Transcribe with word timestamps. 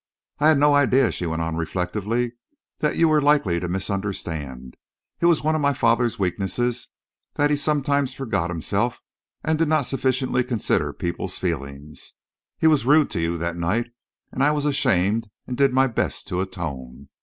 "I 0.39 0.47
had 0.47 0.57
no 0.57 0.73
idea," 0.73 1.11
she 1.11 1.27
went 1.27 1.43
on 1.43 1.57
reflectively, 1.57 2.31
"that 2.79 2.97
you 2.97 3.07
were 3.07 3.21
likely 3.21 3.59
to 3.59 3.67
misunderstand. 3.67 4.75
It 5.19 5.27
was 5.27 5.43
one 5.43 5.53
of 5.53 5.61
my 5.61 5.73
father's 5.73 6.17
weaknesses 6.17 6.87
that 7.35 7.51
he 7.51 7.55
sometimes 7.55 8.11
forgot 8.15 8.49
himself 8.49 9.03
and 9.43 9.59
did 9.59 9.67
not 9.67 9.83
sufficiently 9.85 10.43
consider 10.43 10.91
people's 10.91 11.37
feelings. 11.37 12.13
He 12.57 12.65
was 12.65 12.83
rude 12.83 13.11
to 13.11 13.19
you 13.21 13.37
that 13.37 13.57
night, 13.57 13.91
and 14.31 14.43
I 14.43 14.49
was 14.53 14.65
ashamed 14.65 15.29
and 15.45 15.55
did 15.55 15.71
my 15.71 15.85
best 15.85 16.27
to 16.29 16.41
atone. 16.41 17.09